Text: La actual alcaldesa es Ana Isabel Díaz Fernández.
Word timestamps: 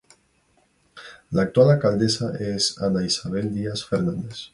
La 1.29 1.43
actual 1.43 1.69
alcaldesa 1.69 2.35
es 2.39 2.81
Ana 2.81 3.03
Isabel 3.05 3.53
Díaz 3.53 3.85
Fernández. 3.85 4.49